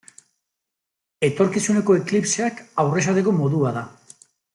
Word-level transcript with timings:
Etorkizuneko 1.27 1.97
eklipseak 1.99 2.63
aurresateko 2.85 3.35
modua 3.43 3.75
da. 3.81 3.85